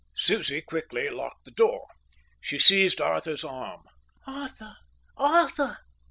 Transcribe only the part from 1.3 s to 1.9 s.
the door.